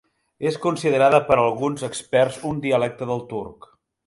[0.51, 3.71] És considerada per alguns experts un dialecte del turc.